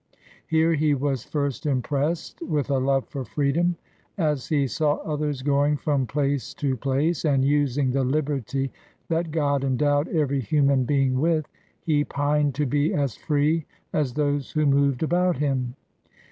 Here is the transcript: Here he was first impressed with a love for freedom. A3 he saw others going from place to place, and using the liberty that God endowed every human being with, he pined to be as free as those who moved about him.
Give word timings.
Here 0.47 0.73
he 0.73 0.95
was 0.95 1.23
first 1.23 1.67
impressed 1.67 2.41
with 2.41 2.71
a 2.71 2.79
love 2.79 3.05
for 3.07 3.23
freedom. 3.23 3.75
A3 4.17 4.49
he 4.49 4.65
saw 4.65 4.93
others 5.05 5.43
going 5.43 5.77
from 5.77 6.07
place 6.07 6.55
to 6.55 6.75
place, 6.75 7.23
and 7.23 7.45
using 7.45 7.91
the 7.91 8.03
liberty 8.03 8.71
that 9.09 9.29
God 9.29 9.63
endowed 9.63 10.07
every 10.07 10.41
human 10.41 10.85
being 10.85 11.19
with, 11.19 11.45
he 11.83 12.03
pined 12.03 12.55
to 12.55 12.65
be 12.65 12.95
as 12.95 13.15
free 13.15 13.67
as 13.93 14.13
those 14.15 14.53
who 14.53 14.65
moved 14.65 15.03
about 15.03 15.37
him. 15.37 15.75